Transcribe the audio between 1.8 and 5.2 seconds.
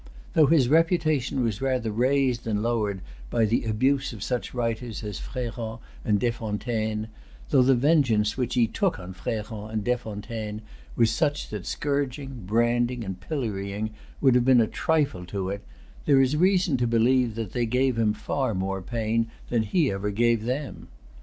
raised than lowered by the abuse of such writers as